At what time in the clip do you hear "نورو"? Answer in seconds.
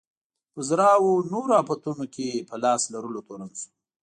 1.31-1.53